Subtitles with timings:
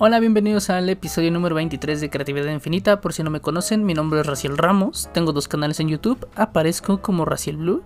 [0.00, 3.00] Hola, bienvenidos al episodio número 23 de Creatividad Infinita.
[3.00, 5.10] Por si no me conocen, mi nombre es Raciel Ramos.
[5.12, 6.24] Tengo dos canales en YouTube.
[6.36, 7.82] Aparezco como Raciel Blue,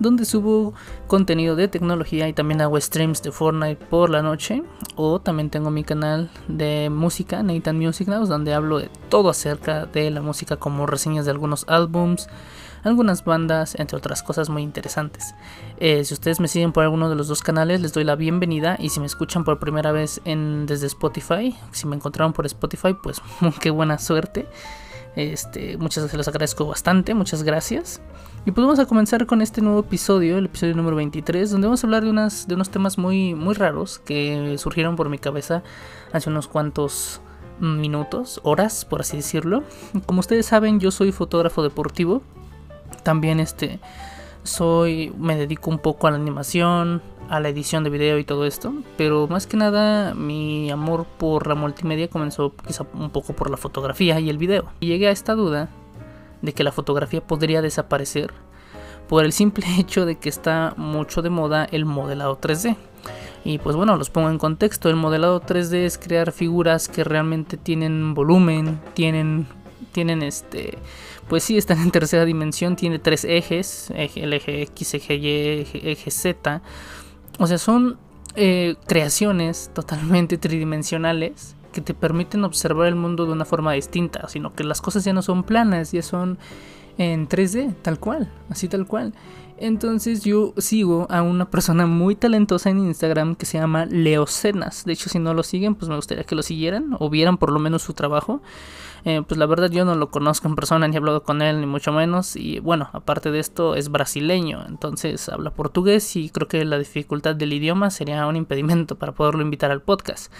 [0.00, 0.74] donde subo
[1.06, 4.64] contenido de tecnología y también hago streams de Fortnite por la noche.
[4.96, 9.86] O también tengo mi canal de música, Nathan Music Now, donde hablo de todo acerca
[9.86, 12.28] de la música, como reseñas de algunos álbums
[12.82, 15.34] algunas bandas, entre otras cosas muy interesantes.
[15.78, 18.76] Eh, si ustedes me siguen por alguno de los dos canales, les doy la bienvenida
[18.78, 22.94] y si me escuchan por primera vez en, desde Spotify, si me encontraron por Spotify,
[23.00, 23.20] pues
[23.60, 24.46] qué buena suerte.
[25.14, 28.00] Este, muchas se los agradezco bastante, muchas gracias.
[28.46, 31.84] Y pues vamos a comenzar con este nuevo episodio, el episodio número 23, donde vamos
[31.84, 35.62] a hablar de, unas, de unos temas muy, muy raros que surgieron por mi cabeza
[36.12, 37.20] hace unos cuantos
[37.60, 39.62] minutos, horas, por así decirlo.
[40.06, 42.22] Como ustedes saben, yo soy fotógrafo deportivo
[43.02, 43.80] también este
[44.44, 48.44] soy me dedico un poco a la animación, a la edición de video y todo
[48.44, 53.50] esto, pero más que nada mi amor por la multimedia comenzó quizá un poco por
[53.50, 54.64] la fotografía y el video.
[54.80, 55.68] Y llegué a esta duda
[56.42, 58.32] de que la fotografía podría desaparecer
[59.08, 62.76] por el simple hecho de que está mucho de moda el modelado 3D.
[63.44, 67.56] Y pues bueno, los pongo en contexto, el modelado 3D es crear figuras que realmente
[67.56, 69.48] tienen volumen, tienen
[69.92, 70.78] tienen este
[71.32, 76.10] pues sí, están en tercera dimensión, tiene tres ejes, el eje X, eje Y, eje,
[76.10, 76.60] Z.
[77.38, 77.96] O sea, son
[78.34, 84.52] eh, creaciones totalmente tridimensionales que te permiten observar el mundo de una forma distinta, sino
[84.52, 86.36] que las cosas ya no son planas, ya son
[86.98, 89.14] en 3D, tal cual, así tal cual.
[89.56, 94.84] Entonces yo sigo a una persona muy talentosa en Instagram que se llama Leocenas.
[94.84, 97.50] De hecho, si no lo siguen, pues me gustaría que lo siguieran o vieran por
[97.50, 98.42] lo menos su trabajo.
[99.04, 101.60] Eh, pues la verdad yo no lo conozco en persona ni he hablado con él
[101.60, 106.46] ni mucho menos y bueno, aparte de esto es brasileño, entonces habla portugués y creo
[106.46, 110.32] que la dificultad del idioma sería un impedimento para poderlo invitar al podcast.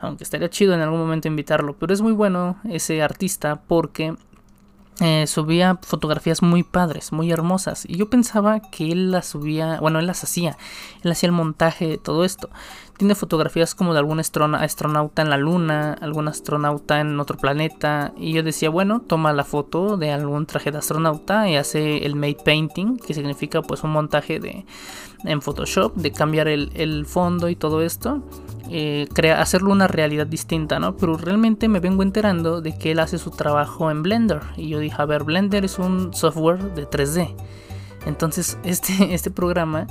[0.00, 4.14] Aunque estaría chido en algún momento invitarlo, pero es muy bueno ese artista porque
[5.00, 7.84] eh, subía fotografías muy padres, muy hermosas.
[7.86, 10.56] Y yo pensaba que él las subía, bueno, él las hacía,
[11.02, 12.50] él hacía el montaje de todo esto.
[12.98, 18.12] Tiene fotografías como de algún astronauta en la luna, algún astronauta en otro planeta.
[18.18, 22.16] Y yo decía, bueno, toma la foto de algún traje de astronauta y hace el
[22.16, 24.66] made painting, que significa pues un montaje de
[25.24, 28.22] en Photoshop, de cambiar el, el fondo y todo esto.
[28.70, 30.96] Eh, hacerlo una realidad distinta, ¿no?
[30.96, 34.40] Pero realmente me vengo enterando de que él hace su trabajo en Blender.
[34.56, 37.34] Y yo dije, a ver, Blender es un software de 3D.
[38.06, 39.86] Entonces, este, este programa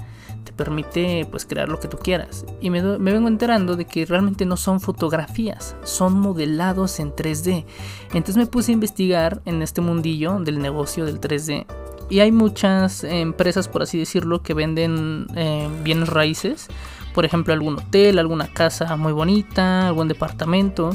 [0.58, 2.46] permite pues crear lo que tú quieras.
[2.60, 7.66] Y me, me, vengo enterando de que realmente no son fotografías, son modelados en 3D.
[8.08, 11.66] Entonces me puse a investigar en este mundillo del negocio del 3D.
[12.10, 16.70] Y hay muchas empresas, por así decirlo, que venden eh, bienes raíces
[17.18, 20.92] por ejemplo, algún hotel, alguna casa muy bonita, algún departamento.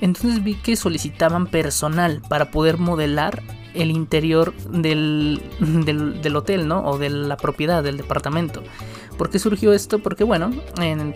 [0.00, 3.42] Entonces vi que solicitaban personal para poder modelar
[3.78, 6.84] el interior del, del, hotel, ¿no?
[6.84, 8.62] O de la propiedad, del departamento.
[9.16, 9.98] ¿Por qué surgió esto?
[9.98, 10.50] Porque bueno,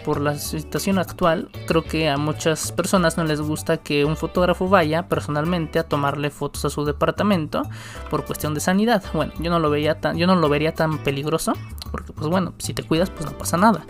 [0.04, 4.68] por la situación actual, creo que a muchas personas no les gusta que un fotógrafo
[4.68, 7.62] vaya personalmente a tomarle fotos a su departamento
[8.10, 9.04] por cuestión de sanidad.
[9.12, 11.52] Bueno, yo no lo veía yo no lo vería tan peligroso,
[11.90, 13.84] porque pues bueno, si te cuidas, pues no pasa nada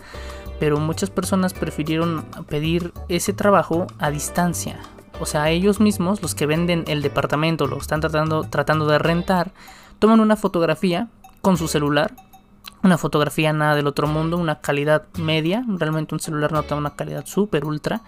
[0.63, 4.79] pero muchas personas prefirieron pedir ese trabajo a distancia.
[5.23, 9.53] O sea, ellos mismos, los que venden el departamento, lo están tratando, tratando de rentar,
[10.01, 11.07] toman una fotografía
[11.41, 12.13] con su celular,
[12.83, 16.97] una fotografía nada del otro mundo, una calidad media, realmente un celular no da una
[16.97, 18.03] calidad super ultra,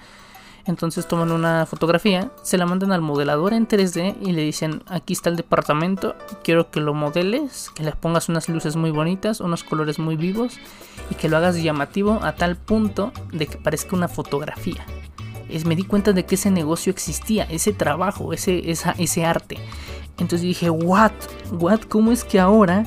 [0.66, 5.12] entonces toman una fotografía, se la mandan al modelador en 3D y le dicen, aquí
[5.12, 9.62] está el departamento, quiero que lo modeles, que le pongas unas luces muy bonitas, unos
[9.62, 10.58] colores muy vivos
[11.10, 14.84] y que lo hagas llamativo a tal punto de que parezca una fotografía.
[15.48, 19.58] Es, me di cuenta de que ese negocio existía, ese trabajo, ese, ese arte.
[20.18, 21.12] Entonces dije, what,
[21.52, 22.84] what, ¿cómo es que ahora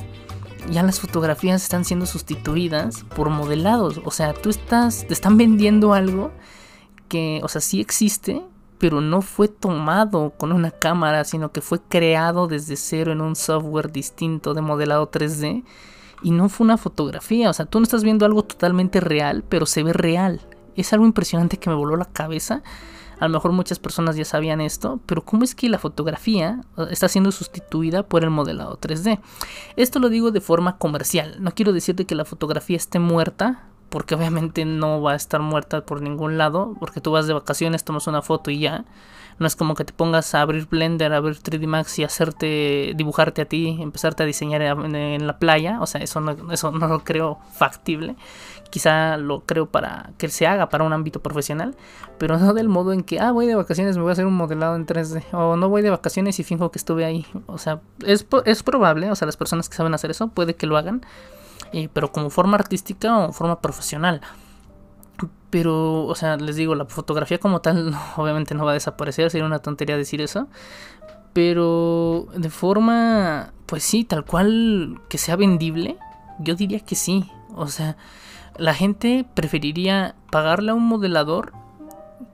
[0.70, 4.00] ya las fotografías están siendo sustituidas por modelados?
[4.04, 6.30] O sea, tú estás, te están vendiendo algo
[7.08, 8.42] que, o sea, sí existe,
[8.78, 13.36] pero no fue tomado con una cámara, sino que fue creado desde cero en un
[13.36, 15.64] software distinto de modelado 3D.
[16.22, 19.66] Y no fue una fotografía, o sea, tú no estás viendo algo totalmente real, pero
[19.66, 20.40] se ve real.
[20.80, 22.62] Es algo impresionante que me voló la cabeza.
[23.18, 26.60] A lo mejor muchas personas ya sabían esto, pero ¿cómo es que la fotografía
[26.90, 29.18] está siendo sustituida por el modelado 3D?
[29.74, 31.36] Esto lo digo de forma comercial.
[31.40, 35.84] No quiero decirte que la fotografía esté muerta porque obviamente no va a estar muerta
[35.84, 38.84] por ningún lado, porque tú vas de vacaciones, tomas una foto y ya.
[39.38, 42.92] No es como que te pongas a abrir Blender, a abrir 3D Max y hacerte,
[42.96, 45.80] dibujarte a ti, empezarte a diseñar en, la playa.
[45.80, 48.16] O sea, eso no, eso no lo creo factible.
[48.70, 51.76] Quizá lo creo para que se haga para un ámbito profesional,
[52.18, 54.34] pero no del modo en que, ah, voy de vacaciones, me voy a hacer un
[54.34, 55.22] modelado en 3D.
[55.32, 57.26] O no voy de vacaciones y finjo que estuve ahí.
[57.46, 60.66] O sea, es, es probable, o sea, las personas que saben hacer eso, puede que
[60.66, 61.02] lo hagan.
[61.72, 64.20] Eh, pero como forma artística o forma profesional.
[65.50, 69.46] Pero, o sea, les digo, la fotografía como tal obviamente no va a desaparecer, sería
[69.46, 70.48] una tontería decir eso.
[71.32, 75.96] Pero de forma, pues sí, tal cual que sea vendible,
[76.38, 77.30] yo diría que sí.
[77.54, 77.96] O sea,
[78.56, 81.52] la gente preferiría pagarle a un modelador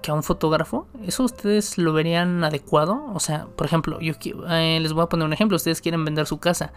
[0.02, 0.87] que a un fotógrafo.
[1.06, 3.05] ¿Eso ustedes lo verían adecuado?
[3.14, 4.14] O sea, por ejemplo, yo
[4.49, 5.56] eh, les voy a poner un ejemplo.
[5.56, 6.72] Ustedes quieren vender su casa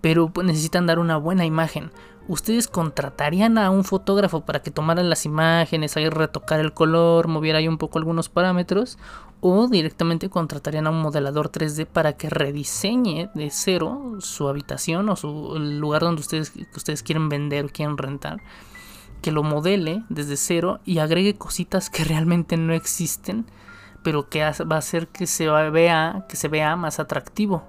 [0.00, 1.90] pero pues, necesitan dar una buena imagen.
[2.28, 7.68] ¿Ustedes contratarían a un fotógrafo para que tomara las imágenes, retocar el color, moviera ahí
[7.68, 8.98] un poco algunos parámetros?
[9.40, 15.16] ¿O directamente contratarían a un modelador 3D para que rediseñe de cero su habitación o
[15.16, 18.42] su el lugar donde ustedes, quieren vender o quieren rentar?
[19.22, 23.46] Que lo modele desde cero y agregue cositas que realmente no existen,
[24.02, 27.64] pero que va a hacer que que se vea más atractivo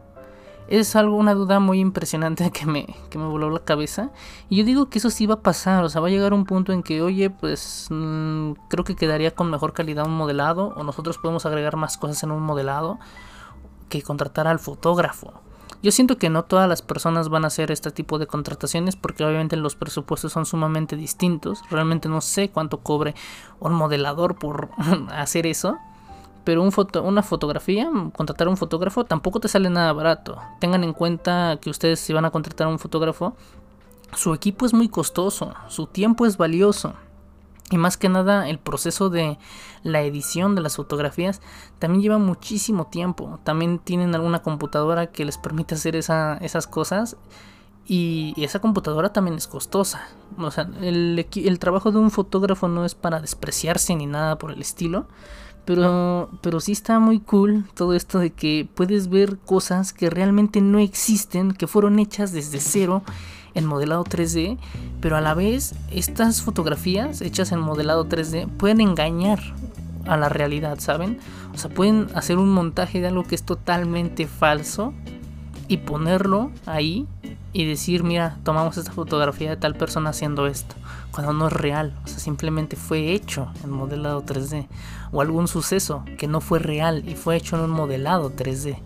[0.70, 4.12] es algo, una duda muy impresionante que me, que me voló la cabeza.
[4.50, 6.46] Y yo digo que eso sí va a pasar, o sea, va a llegar un
[6.46, 10.84] punto en que, oye, pues mm, creo que quedaría con mejor calidad un modelado, o
[10.84, 13.00] nosotros podemos agregar más cosas en un modelado
[13.90, 15.34] que contratar al fotógrafo.
[15.82, 19.24] Yo siento que no todas las personas van a hacer este tipo de contrataciones porque
[19.24, 21.62] obviamente los presupuestos son sumamente distintos.
[21.72, 23.16] Realmente no sé cuánto cobre
[23.62, 24.70] un modelador por
[25.10, 25.78] hacer eso
[26.44, 26.68] pero
[27.04, 30.38] una fotografía, contratar a un fotógrafo tampoco te sale nada barato.
[30.60, 33.36] Tengan en cuenta que ustedes si van a contratar a un fotógrafo,
[34.16, 36.94] su equipo es muy costoso, su tiempo es valioso.
[37.72, 39.38] Y más que nada el proceso de
[39.84, 41.42] la edición de las fotografías
[41.78, 43.40] también lleva muchísimo tiempo.
[43.44, 47.16] También tienen alguna computadora que les permite hacer esas cosas.
[47.86, 50.08] Y, esa computadora también es costosa.
[50.38, 54.52] O sea, el, el trabajo de un fotógrafo no es para despreciarse ni nada por
[54.52, 55.08] el estilo.
[55.70, 60.62] Pero, pero sí está muy cool todo esto de que puedes ver cosas que realmente
[60.62, 63.04] no existen, que fueron hechas desde cero
[63.54, 64.58] en modelado 3D,
[65.00, 69.42] pero a la vez estas fotografías hechas en modelado 3D pueden engañar
[70.08, 71.20] a la realidad, ¿saben?
[71.54, 74.92] O sea, pueden hacer un montaje de algo que es totalmente falso
[75.68, 77.06] y ponerlo ahí
[77.54, 80.74] y decir, mira, tomamos esta fotografía de tal persona haciendo esto,
[81.12, 84.68] cuando no es real, o sea, simplemente fue hecho en modelado 3D,
[85.12, 88.78] o algún suceso que no fue real y fue hecho en un modelado 3D.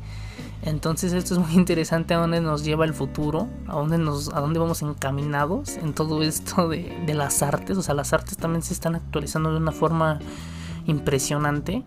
[0.62, 4.40] Entonces esto es muy interesante a dónde nos lleva el futuro, a dónde, nos, a
[4.40, 8.62] dónde vamos encaminados en todo esto de, de las artes, o sea, las artes también
[8.62, 10.20] se están actualizando de una forma
[10.86, 11.84] impresionante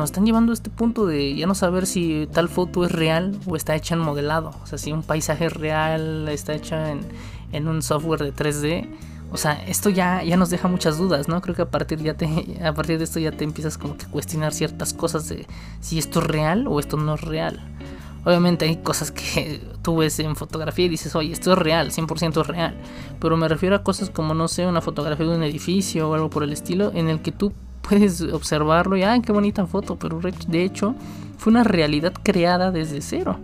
[0.00, 3.38] nos están llevando a este punto de ya no saber si tal foto es real
[3.46, 4.52] o está hecha en modelado.
[4.62, 7.00] O sea, si un paisaje real, está hecha en,
[7.52, 8.88] en un software de 3D.
[9.32, 11.40] O sea, esto ya, ya nos deja muchas dudas, ¿no?
[11.40, 12.26] Creo que a partir, ya te,
[12.64, 15.46] a partir de esto ya te empiezas como que cuestionar ciertas cosas de
[15.80, 17.60] si esto es real o esto no es real.
[18.24, 22.40] Obviamente hay cosas que tú ves en fotografía y dices, oye, esto es real, 100%
[22.40, 22.76] es real.
[23.20, 26.30] Pero me refiero a cosas como, no sé, una fotografía de un edificio o algo
[26.30, 27.52] por el estilo, en el que tú
[27.88, 29.96] puedes observarlo y, ¡ay, qué bonita foto!
[29.96, 30.94] Pero de hecho
[31.36, 33.38] fue una realidad creada desde cero.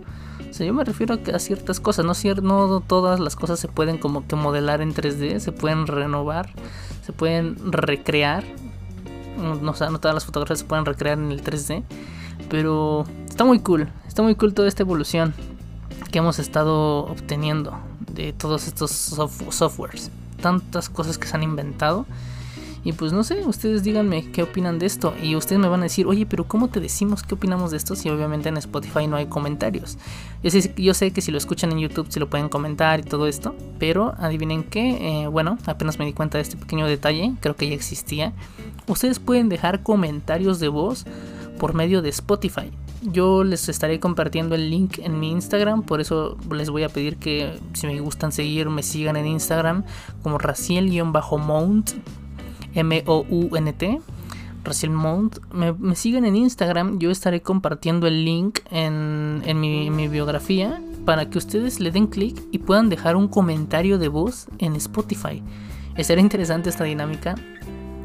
[0.53, 2.13] O sea, yo me refiero a, ciertas cosas, no,
[2.43, 6.53] no todas las cosas se pueden como que modelar en 3D, se pueden renovar,
[7.03, 8.43] se pueden recrear.
[9.35, 11.83] No, no todas las fotografías se pueden recrear en el 3D,
[12.51, 15.33] pero está muy cool, está muy cool toda esta evolución
[16.11, 17.75] que hemos estado obteniendo
[18.11, 20.11] de todos estos softwares.
[20.39, 22.05] Tantas cosas que se han inventado
[22.83, 25.13] y pues no sé, ustedes díganme qué opinan de esto.
[25.21, 27.95] Y ustedes me van a decir, oye, pero ¿cómo te decimos qué opinamos de esto
[27.95, 29.97] si obviamente en Spotify no hay comentarios?
[30.43, 33.55] Yo sé, que si lo escuchan en YouTube se lo pueden comentar y todo esto.
[33.79, 37.69] Pero adivinen qué, eh, bueno, apenas me di cuenta de este pequeño detalle, creo que
[37.69, 38.33] ya existía.
[38.87, 41.05] Ustedes pueden dejar comentarios de voz
[41.59, 42.69] por medio de Spotify.
[43.01, 47.17] Yo les estaré compartiendo el link en mi Instagram, por eso les voy a pedir
[47.17, 49.83] que si me gustan seguir me sigan en Instagram
[50.21, 51.91] como raciel-mount
[52.73, 54.01] M-O-U-N-T,
[54.63, 55.37] Raciel Mount.
[55.51, 61.79] Me, siguen en Instagram, yo estaré compartiendo el link en, mi, biografía para que ustedes
[61.79, 65.43] le den clic y puedan dejar un comentario de voz en Spotify.
[66.01, 67.35] Sería interesante esta dinámica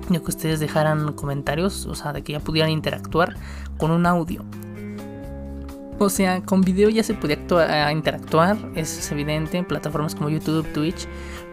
[0.08, 3.36] de que ustedes dejaran comentarios, o sea, de que ya pudieran interactuar
[3.76, 4.44] con un audio.
[6.00, 10.64] O sea, con video ya se podía interactuar, eso es evidente, en plataformas como YouTube,
[10.72, 11.08] Twitch,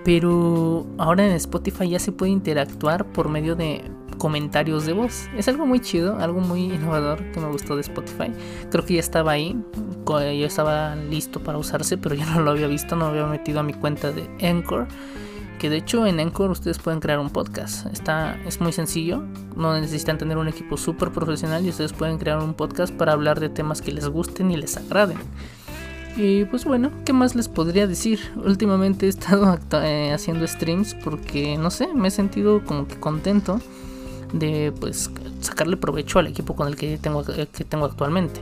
[0.06, 3.84] pero ahora en Spotify ya se puede interactuar por medio de
[4.20, 5.28] comentarios de voz.
[5.36, 8.32] Es algo muy chido, algo muy innovador que me gustó de Spotify.
[8.70, 9.60] Creo que ya estaba ahí,
[10.06, 13.64] yo estaba listo para usarse, pero ya no lo había visto, no había metido a
[13.64, 14.88] mi cuenta de Anchor.
[15.58, 17.88] Que de hecho en Anchor ustedes pueden crear un podcast.
[17.88, 19.24] Está, es muy sencillo,
[19.56, 23.40] no necesitan tener un equipo súper profesional y ustedes pueden crear un podcast para hablar
[23.40, 25.18] de temas que les gusten y les agraden.
[26.18, 28.20] Y pues bueno, ¿qué más les podría decir?
[28.38, 33.60] Últimamente he estado eh, haciendo streams porque no sé, me he sentido como que contento
[34.32, 35.10] de pues
[35.42, 38.42] sacarle provecho al equipo con el que tengo, eh, que tengo actualmente.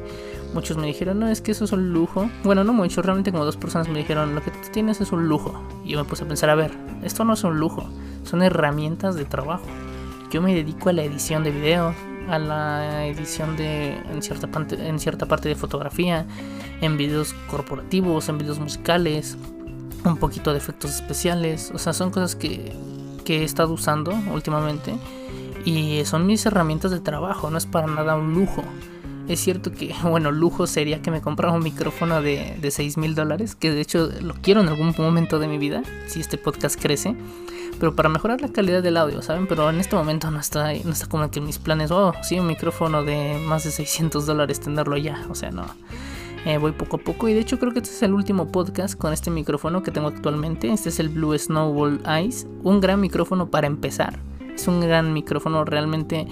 [0.53, 2.29] Muchos me dijeron, no, es que eso es un lujo.
[2.43, 5.27] Bueno, no muchos, realmente como dos personas me dijeron, lo que tú tienes es un
[5.27, 5.59] lujo.
[5.83, 6.71] Y yo me puse a pensar, a ver,
[7.03, 7.89] esto no es un lujo,
[8.23, 9.65] son herramientas de trabajo.
[10.29, 11.95] Yo me dedico a la edición de video,
[12.29, 16.25] a la edición de en cierta parte, en cierta parte de fotografía,
[16.81, 19.37] en videos corporativos, en videos musicales,
[20.05, 21.71] un poquito de efectos especiales.
[21.73, 22.73] O sea, son cosas que,
[23.25, 24.95] que he estado usando últimamente
[25.65, 28.63] y son mis herramientas de trabajo, no es para nada un lujo.
[29.27, 33.15] Es cierto que, bueno, lujo sería que me comprara un micrófono de, de 6 mil
[33.15, 36.79] dólares, que de hecho lo quiero en algún momento de mi vida, si este podcast
[36.79, 37.15] crece,
[37.79, 39.47] pero para mejorar la calidad del audio, ¿saben?
[39.47, 42.47] Pero en este momento no está, no está como que mis planes, oh, sí, un
[42.47, 45.65] micrófono de más de 600 dólares, tenerlo ya, o sea, no.
[46.45, 48.97] Eh, voy poco a poco y de hecho creo que este es el último podcast
[48.97, 50.71] con este micrófono que tengo actualmente.
[50.71, 54.19] Este es el Blue Snowball Ice, un gran micrófono para empezar.
[54.53, 56.27] Es un gran micrófono realmente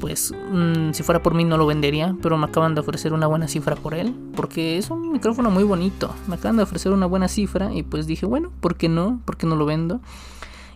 [0.00, 3.26] pues mm, si fuera por mí no lo vendería, pero me acaban de ofrecer una
[3.26, 6.14] buena cifra por él, porque es un micrófono muy bonito.
[6.26, 9.20] Me acaban de ofrecer una buena cifra y pues dije, bueno, ¿por qué no?
[9.24, 10.00] ¿Por qué no lo vendo?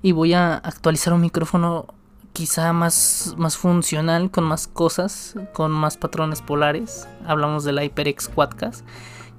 [0.03, 1.87] Y voy a actualizar un micrófono
[2.33, 7.07] quizá más, más funcional, con más cosas, con más patrones polares.
[7.27, 8.87] Hablamos del HyperX Quadcast.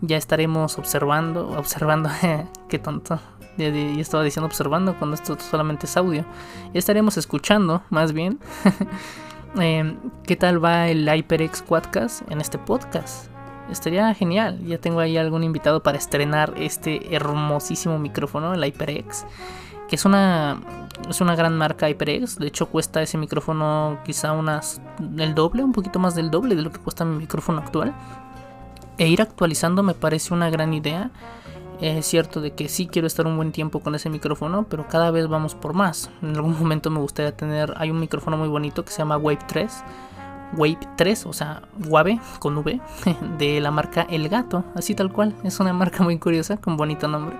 [0.02, 2.10] Ya estaremos observando, observando,
[2.70, 3.20] qué tonto.
[3.58, 6.26] Ya, estaba diciendo observando cuando esto solamente es audio.
[6.74, 8.40] Ya estaremos escuchando, más bien.
[9.56, 13.28] Em, qué tal va el HyperX Quadcast en este podcast.
[13.70, 14.60] Estaría genial.
[14.66, 19.26] Ya tengo ahí algún invitado para estrenar este hermosísimo micrófono, el HyperX.
[19.88, 20.60] Que es una,
[21.08, 22.40] es una gran marca HyperX.
[22.40, 24.82] De hecho, cuesta ese micrófono quizá unas
[25.18, 27.94] el doble, un poquito más del doble de lo que cuesta mi micrófono actual.
[28.98, 31.12] E ir actualizando me parece una gran idea.
[31.84, 35.12] Es cierto de que sí quiero estar un buen tiempo con ese micrófono, pero cada
[35.12, 36.10] vez vamos por más.
[36.22, 39.40] En algún momento me gustaría tener, hay un micrófono muy bonito que se llama Wave
[39.48, 39.84] 3.
[40.56, 42.80] Wave 3, o sea, Wave con V,
[43.38, 45.36] de la marca El Gato, así tal cual.
[45.44, 47.36] Es una marca muy curiosa, con bonito nombre.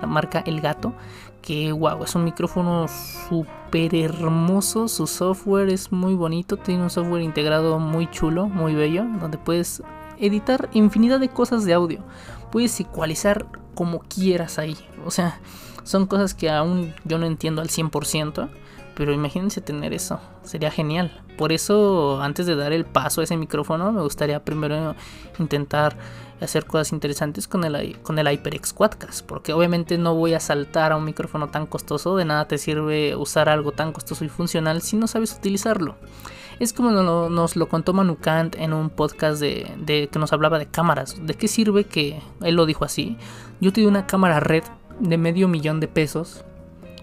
[0.00, 0.92] La marca El Gato,
[1.40, 4.88] que wow, es un micrófono súper hermoso.
[4.88, 9.80] Su software es muy bonito, tiene un software integrado muy chulo, muy bello, donde puedes
[10.18, 12.00] editar infinidad de cosas de audio.
[12.56, 13.44] Puedes ecualizar
[13.74, 14.78] como quieras ahí.
[15.04, 15.38] O sea,
[15.84, 18.48] son cosas que aún yo no entiendo al 100%,
[18.94, 21.22] pero imagínense tener eso, sería genial.
[21.36, 24.96] Por eso, antes de dar el paso a ese micrófono, me gustaría primero
[25.38, 25.98] intentar
[26.40, 30.92] hacer cosas interesantes con el, con el HyperX Quadcast, porque obviamente no voy a saltar
[30.92, 34.80] a un micrófono tan costoso, de nada te sirve usar algo tan costoso y funcional
[34.80, 35.96] si no sabes utilizarlo.
[36.58, 40.66] Es como nos lo contó Manu Kant en un podcast de, que nos hablaba de
[40.66, 41.16] cámaras.
[41.26, 43.18] ¿De qué sirve que él lo dijo así?
[43.60, 44.64] Yo te doy una cámara red
[44.98, 46.44] de medio millón de pesos,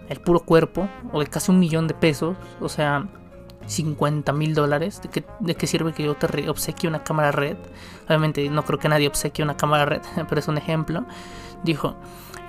[0.09, 3.07] el puro cuerpo, o de casi un millón de pesos, o sea,
[3.67, 5.01] 50 mil dólares.
[5.03, 7.57] ¿De qué, ¿De qué sirve que yo te obsequie una cámara red?
[8.07, 11.05] Obviamente no creo que nadie obsequie una cámara red, pero es un ejemplo.
[11.63, 11.95] Dijo,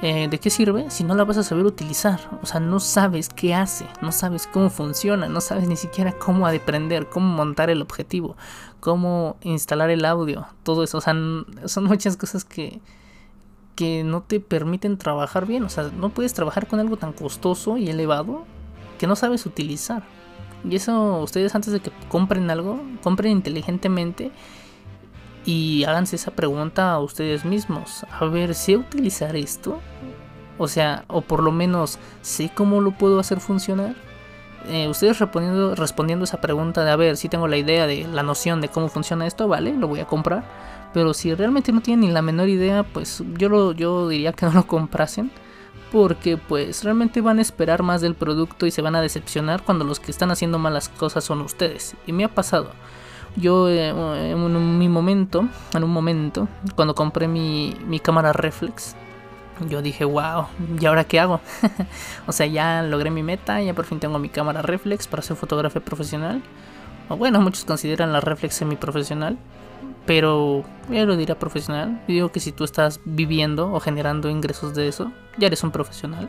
[0.05, 2.21] eh, ¿de qué sirve si no la vas a saber utilizar?
[2.43, 6.47] O sea, no sabes qué hace, no sabes cómo funciona, no sabes ni siquiera cómo
[6.47, 8.37] aprender, cómo montar el objetivo,
[8.81, 10.99] cómo instalar el audio, todo eso.
[10.99, 11.15] O sea,
[11.65, 12.83] son muchas cosas que,
[13.77, 15.65] que no te permiten trabajar bien.
[15.65, 18.45] O sea, no puedes trabajar con algo tan costoso y elevado
[18.99, 20.03] que no sabes utilizar.
[20.69, 24.33] Y eso ustedes antes de que compren algo, compren inteligentemente
[25.45, 28.05] y háganse esa pregunta a ustedes mismos.
[28.11, 29.81] A ver, ¿sé utilizar esto?
[30.59, 33.95] O sea, o por lo menos sé cómo lo puedo hacer funcionar.
[34.67, 38.63] Eh, ustedes respondiendo, esa pregunta de a ver si tengo la idea de la noción
[38.63, 40.45] de cómo funciona esto, vale, lo voy a comprar.
[40.95, 44.47] Pero si realmente no tienen ni la menor idea, pues yo, lo, yo diría que
[44.47, 45.31] no lo comprasen.
[45.93, 49.85] Porque pues realmente van a esperar más del producto y se van a decepcionar cuando
[49.85, 51.95] los que están haciendo malas cosas son ustedes.
[52.07, 52.73] Y me ha pasado.
[53.37, 58.95] Yo eh, en mi momento, en un momento, cuando compré mi, mi cámara reflex,
[59.69, 60.47] yo dije, wow,
[60.81, 61.41] ¿y ahora qué hago?
[62.27, 65.37] o sea, ya logré mi meta, ya por fin tengo mi cámara reflex para hacer
[65.37, 66.43] fotografía profesional.
[67.09, 69.37] O bueno, muchos consideran la reflex semi profesional.
[70.07, 72.03] pero ya lo dirá profesional.
[72.09, 75.71] Yo digo que si tú estás viviendo o generando ingresos de eso, ya eres un
[75.71, 76.29] profesional.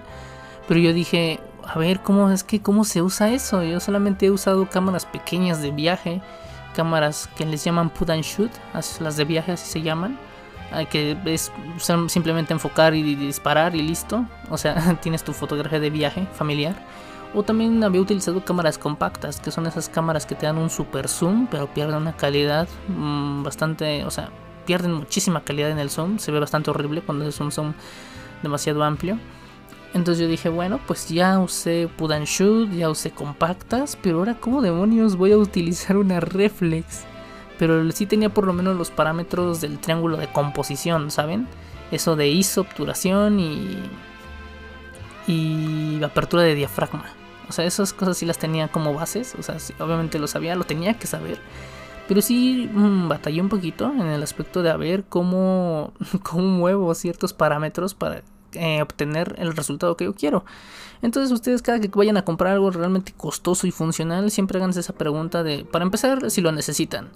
[0.67, 3.63] Pero yo dije, a ver, ¿cómo es que cómo se usa eso?
[3.63, 6.21] Yo solamente he usado cámaras pequeñas de viaje,
[6.75, 8.51] cámaras que les llaman put and shoot,
[8.99, 10.19] las de viaje así se llaman,
[10.89, 11.51] que es
[12.07, 14.25] simplemente enfocar y disparar y listo.
[14.49, 16.75] O sea, tienes tu fotografía de viaje familiar.
[17.33, 21.07] O también había utilizado cámaras compactas, que son esas cámaras que te dan un super
[21.09, 24.29] zoom, pero pierden una calidad mm, bastante, o sea,
[24.65, 27.73] pierden muchísima calidad en el zoom, se ve bastante horrible cuando es un zoom
[28.41, 29.19] demasiado amplio.
[29.95, 34.35] Entonces yo dije, bueno, pues ya usé put and shoot, ya usé compactas, pero ahora
[34.35, 37.05] cómo demonios voy a utilizar una reflex.
[37.57, 41.47] Pero sí tenía por lo menos los parámetros del triángulo de composición, ¿saben?
[41.91, 43.79] Eso de ISO, obturación y
[45.27, 47.05] y apertura de diafragma.
[47.47, 49.35] O sea, esas cosas sí las tenía como bases.
[49.35, 51.39] O sea, obviamente lo sabía, lo tenía que saber.
[52.07, 56.93] Pero sí mm, batallé un poquito en el aspecto de a ver cómo, cómo muevo
[56.93, 58.23] ciertos parámetros para
[58.55, 60.45] eh, obtener el resultado que yo quiero.
[61.01, 64.93] Entonces ustedes cada que vayan a comprar algo realmente costoso y funcional, siempre hagan esa
[64.93, 67.09] pregunta de, para empezar, si lo necesitan.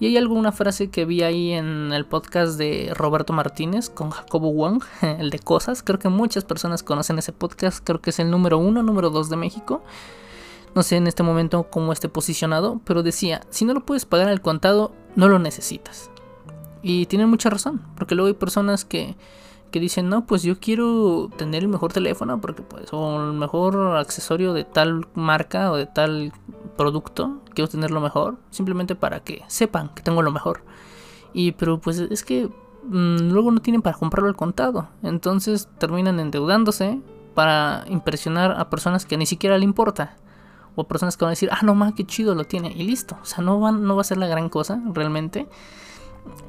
[0.00, 4.52] Y hay alguna frase que vi ahí en el podcast de Roberto Martínez con Jacobo
[4.52, 5.82] Wong, el de cosas.
[5.82, 7.84] Creo que muchas personas conocen ese podcast.
[7.84, 9.82] Creo que es el número uno, número dos de México.
[10.74, 14.28] No sé en este momento cómo esté posicionado, pero decía, si no lo puedes pagar
[14.28, 16.10] al contado, no lo necesitas.
[16.82, 19.16] Y tienen mucha razón, porque luego hay personas que
[19.74, 23.96] que dicen, no, pues yo quiero tener el mejor teléfono porque pues, o el mejor
[23.96, 26.32] accesorio de tal marca o de tal
[26.76, 30.62] producto, quiero tenerlo mejor, simplemente para que sepan que tengo lo mejor.
[31.32, 32.46] Y pero pues es que
[32.84, 37.00] mm, luego no tienen para comprarlo al contado, entonces terminan endeudándose
[37.34, 40.14] para impresionar a personas que ni siquiera le importa.
[40.76, 42.72] O personas que van a decir, ah, no más, qué chido lo tiene.
[42.72, 43.16] Y listo.
[43.20, 45.48] O sea, no, van, no va a ser la gran cosa realmente.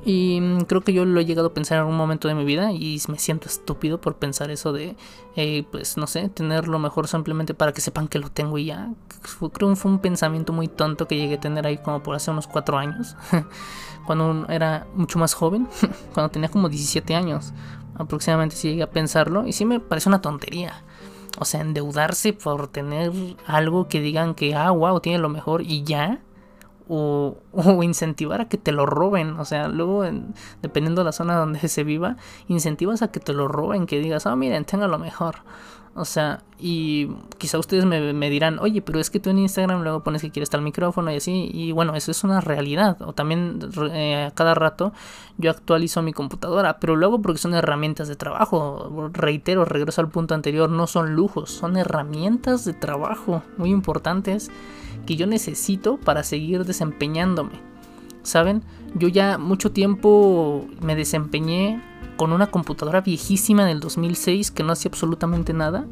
[0.06, 2.46] Y mm, creo que yo lo he llegado a pensar en algún momento de mi
[2.46, 4.96] vida y me siento estúpido por pensar eso de,
[5.36, 8.66] eh, pues no sé, tener lo mejor simplemente para que sepan que lo tengo y
[8.66, 8.92] ya.
[9.54, 12.32] Creo que fue un pensamiento muy tonto que llegué a tener ahí como por hace
[12.32, 13.16] unos cuatro años,
[14.06, 15.68] cuando era mucho más joven,
[16.14, 17.54] cuando tenía como 17 años
[17.96, 20.84] aproximadamente, si llegué a pensarlo y sí me parece una tontería.
[21.38, 23.12] O sea, endeudarse por tener
[23.46, 26.22] algo que digan que, ah, wow, tiene lo mejor y ya
[26.90, 29.40] o, incentivar a que te lo roben.
[29.40, 30.04] O sea, luego,
[30.62, 34.26] dependiendo de la zona donde se viva, incentivas a que te lo roben, que digas,
[34.26, 35.38] oh, miren, tenga lo mejor.
[35.98, 37.08] O sea, y
[37.38, 40.50] quizá ustedes me, dirán, oye, pero es que tú en Instagram luego pones que quieres
[40.50, 43.02] tal micrófono y así, y bueno, eso es una realidad.
[43.02, 43.60] O también
[43.94, 44.92] eh, a cada rato
[45.38, 49.10] yo actualizo mi computadora, pero luego porque son herramientas de trabajo.
[49.14, 54.52] Reitero, regreso al punto anterior, no son lujos, son herramientas de trabajo muy importantes
[55.06, 57.54] que yo necesito para seguir desempeñándome.
[58.24, 58.64] ¿Saben?
[58.96, 61.82] Yo ya mucho tiempo me desempeñé
[62.18, 65.86] con una computadora viejísima del 2006 que no hacía absolutamente nada.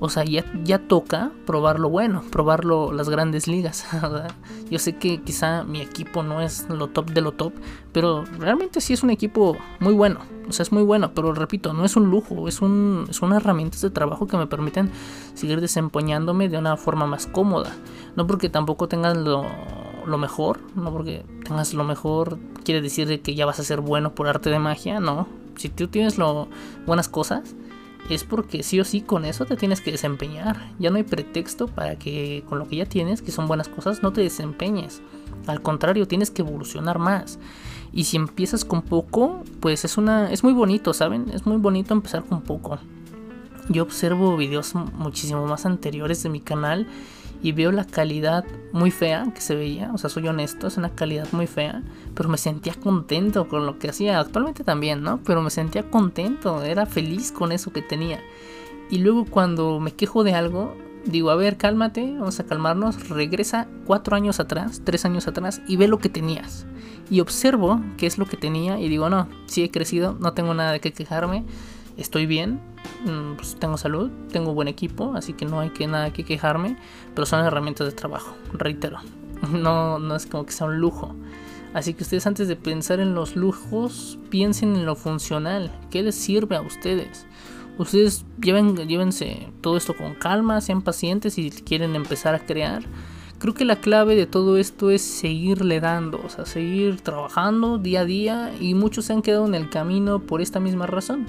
[0.00, 3.84] O sea, ya, ya toca probarlo bueno, probarlo las grandes ligas.
[4.70, 7.52] Yo sé que quizá mi equipo no es lo top de lo top,
[7.92, 10.20] pero realmente sí es un equipo muy bueno.
[10.48, 13.82] O sea, es muy bueno, pero repito, no es un lujo, es, un, una herramientas
[13.82, 14.90] de trabajo que me permiten
[15.34, 17.70] seguir desempeñándome de una forma más cómoda.
[18.16, 19.44] No porque tampoco tengas lo,
[20.06, 24.14] lo mejor, no porque tengas lo mejor quiere decir que ya vas a ser bueno
[24.14, 25.26] por arte de magia, no.
[25.56, 26.48] Si tú tienes lo,
[26.86, 27.54] buenas cosas,
[28.14, 30.72] es porque sí o sí con eso te tienes que desempeñar.
[30.78, 34.02] Ya no hay pretexto para que con lo que ya tienes, que son buenas cosas,
[34.02, 35.02] no te desempeñes.
[35.46, 37.38] Al contrario, tienes que evolucionar más.
[37.92, 41.30] Y si empiezas con poco, pues es una es muy bonito, ¿saben?
[41.32, 42.78] Es muy bonito empezar con poco.
[43.68, 46.86] Yo observo videos muchísimo más anteriores de mi canal
[47.42, 50.90] y veo la calidad muy fea que se veía, o sea, soy honesto, es una
[50.90, 51.82] calidad muy fea,
[52.14, 55.20] pero me sentía contento con lo que hacía, actualmente también, ¿no?
[55.24, 58.20] Pero me sentía contento, era feliz con eso que tenía.
[58.90, 60.74] Y luego cuando me quejo de algo,
[61.04, 65.76] digo, a ver, cálmate, vamos a calmarnos, regresa cuatro años atrás, tres años atrás y
[65.76, 66.66] ve lo que tenías.
[67.10, 70.52] Y observo qué es lo que tenía y digo, no, sí he crecido, no tengo
[70.54, 71.44] nada de qué quejarme,
[71.98, 72.60] estoy bien,
[73.04, 76.76] mm, pues tengo salud, tengo buen equipo, así que no hay que nada que quejarme,
[77.14, 78.98] pero son herramientas de trabajo, reitero.
[79.52, 81.14] No, no es como que sea un lujo.
[81.72, 86.16] Así que ustedes antes de pensar en los lujos, piensen en lo funcional, qué les
[86.16, 87.26] sirve a ustedes.
[87.76, 92.82] Ustedes lleven, llévense todo esto con calma, sean pacientes si quieren empezar a crear.
[93.38, 98.00] Creo que la clave de todo esto es seguirle dando, o sea, seguir trabajando día
[98.00, 101.26] a día y muchos se han quedado en el camino por esta misma razón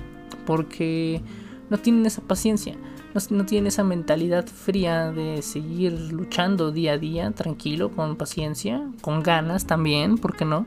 [0.50, 1.22] porque
[1.70, 2.76] no tienen esa paciencia,
[3.30, 9.22] no, tienen esa mentalidad fría de seguir luchando día a día, tranquilo, con paciencia, con
[9.22, 10.66] ganas también, ¿por qué no?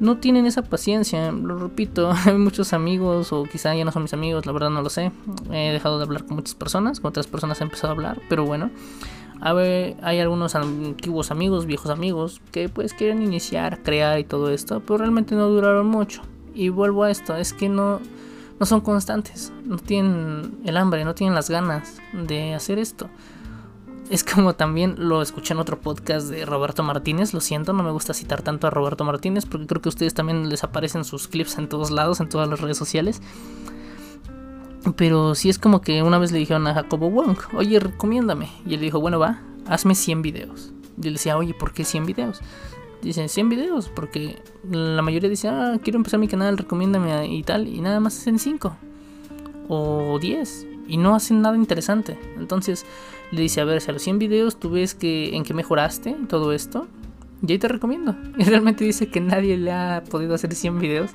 [0.00, 1.32] no tienen esa paciencia.
[1.32, 4.82] Lo repito, hay muchos amigos, o quizá ya no son mis amigos, la verdad no
[4.82, 5.10] lo sé.
[5.50, 8.44] He dejado de hablar con muchas personas, con otras personas he empezado a hablar, pero
[8.44, 8.70] bueno.
[9.40, 14.50] A ver, hay algunos antiguos amigos, viejos amigos, que pues quieren iniciar, crear y todo
[14.50, 16.20] esto, pero realmente no duraron mucho.
[16.54, 18.00] Y vuelvo a esto, es que no,
[18.58, 23.08] no son constantes, no tienen el hambre, no tienen las ganas de hacer esto
[24.10, 27.34] es como también lo escuché en otro podcast de Roberto Martínez.
[27.34, 30.14] Lo siento, no me gusta citar tanto a Roberto Martínez porque creo que a ustedes
[30.14, 33.20] también les aparecen sus clips en todos lados, en todas las redes sociales.
[34.96, 38.48] Pero sí es como que una vez le dijeron a Jacobo Wong, oye, recomiéndame.
[38.64, 40.72] Y él dijo, bueno, va, hazme 100 videos.
[41.02, 42.40] Y él decía, oye, ¿por qué 100 videos?
[43.02, 44.36] Dicen 100 videos, porque
[44.70, 47.68] la mayoría dice, ah, quiero empezar mi canal, recomiéndame y tal.
[47.68, 48.76] Y nada más hacen 5
[49.68, 52.18] o 10 y no hacen nada interesante.
[52.38, 52.84] Entonces
[53.30, 56.16] le dice, a ver, si a los 100 videos tú ves que en qué mejoraste
[56.28, 56.86] todo esto,
[57.46, 58.16] y ahí te recomiendo.
[58.38, 61.10] Y realmente dice que nadie le ha podido hacer 100 videos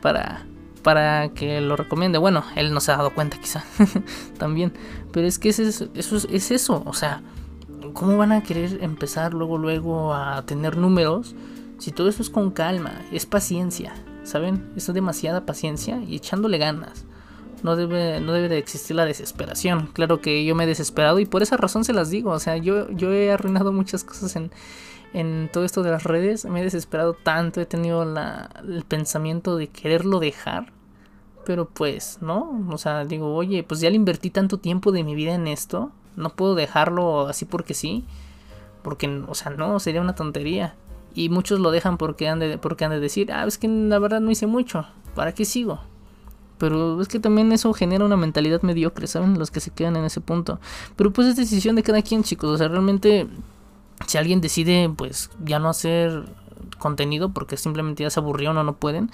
[0.00, 0.46] para,
[0.82, 2.18] para que lo recomiende.
[2.18, 3.64] Bueno, él no se ha dado cuenta quizá
[4.38, 4.72] también.
[5.12, 6.82] Pero es que es eso, es eso.
[6.86, 7.22] O sea,
[7.92, 11.34] ¿cómo van a querer empezar luego, luego a tener números?
[11.78, 14.70] Si todo eso es con calma, es paciencia, ¿saben?
[14.76, 17.06] Es demasiada paciencia y echándole ganas
[17.62, 19.88] no debe, no debe de existir la desesperación.
[19.92, 22.30] Claro que yo me he desesperado y por esa razón se las digo.
[22.30, 24.50] O sea, yo, yo he arruinado muchas cosas en,
[25.12, 26.44] en todo esto de las redes.
[26.44, 30.72] Me he desesperado tanto, he tenido la, el pensamiento de quererlo dejar.
[31.44, 32.66] Pero pues, ¿no?
[32.70, 35.92] O sea, digo, oye, pues ya le invertí tanto tiempo de mi vida en esto.
[36.18, 38.04] No puedo dejarlo así porque sí.
[38.82, 40.74] Porque, o sea, no, sería una tontería.
[41.14, 43.98] Y muchos lo dejan porque han de, porque han de decir, ah, es que la
[43.98, 44.86] verdad no hice mucho.
[45.14, 45.80] ¿Para qué sigo?
[46.58, 49.38] Pero es que también eso genera una mentalidad mediocre, ¿saben?
[49.38, 50.60] Los que se quedan en ese punto.
[50.96, 52.50] Pero pues es decisión de cada quien, chicos.
[52.50, 53.28] O sea, realmente,
[54.06, 56.24] si alguien decide, pues, ya no hacer
[56.78, 59.10] contenido porque simplemente ya se aburrió o no pueden,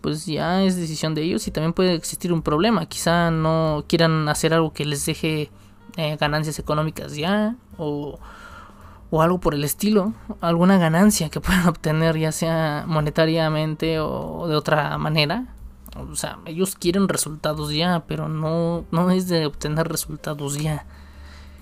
[0.00, 2.86] pues ya es decisión de ellos y también puede existir un problema.
[2.86, 5.50] Quizá no quieran hacer algo que les deje
[5.96, 8.18] eh, ganancias económicas ya o,
[9.10, 14.56] o algo por el estilo, alguna ganancia que puedan obtener ya sea monetariamente o de
[14.56, 15.54] otra manera
[15.96, 20.86] o sea, ellos quieren resultados ya, pero no, no es de obtener resultados ya.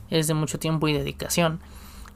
[0.08, 1.60] Es de mucho tiempo y dedicación.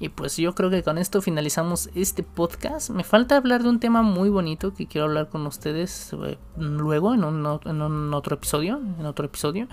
[0.01, 2.91] Y pues yo creo que con esto finalizamos este podcast.
[2.91, 7.15] Me falta hablar de un tema muy bonito que quiero hablar con ustedes eh, luego
[7.15, 9.69] en un, en un otro episodio, en otro episodio.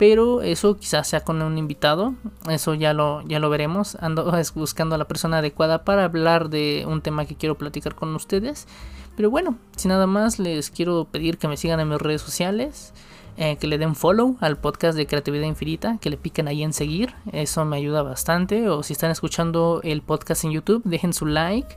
[0.00, 2.14] Pero eso quizás sea con un invitado.
[2.48, 3.98] Eso ya lo, ya lo veremos.
[4.00, 8.14] Ando buscando a la persona adecuada para hablar de un tema que quiero platicar con
[8.14, 8.66] ustedes.
[9.14, 12.94] Pero bueno, sin nada más, les quiero pedir que me sigan en mis redes sociales.
[13.36, 16.72] Eh, que le den follow al podcast de Creatividad Infinita, que le piquen ahí en
[16.72, 18.70] seguir, eso me ayuda bastante.
[18.70, 21.76] O si están escuchando el podcast en YouTube, dejen su like.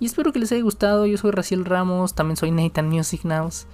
[0.00, 1.06] Y espero que les haya gustado.
[1.06, 3.66] Yo soy Raciel Ramos, también soy Nathan Music Nows.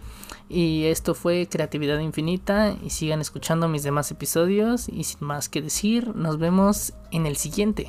[0.48, 2.76] Y esto fue Creatividad Infinita.
[2.84, 4.88] Y sigan escuchando mis demás episodios.
[4.88, 7.88] Y sin más que decir, nos vemos en el siguiente.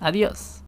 [0.00, 0.62] Adiós.